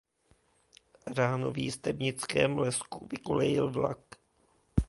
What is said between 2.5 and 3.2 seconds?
lesku